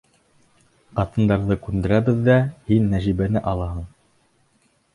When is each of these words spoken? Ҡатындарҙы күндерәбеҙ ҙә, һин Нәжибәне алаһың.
Ҡатындарҙы 0.99 1.57
күндерәбеҙ 1.67 2.25
ҙә, 2.29 2.39
һин 2.73 2.89
Нәжибәне 2.97 3.45
алаһың. 3.55 3.87